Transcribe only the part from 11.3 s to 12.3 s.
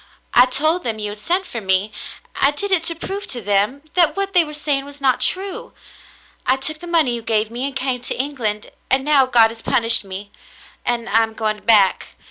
going back.